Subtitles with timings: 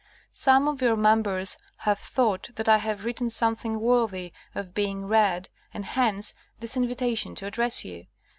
[0.33, 5.47] Some of your members have thought that I have written something worthy of being read,
[5.75, 8.07] and hence this invitation to address you.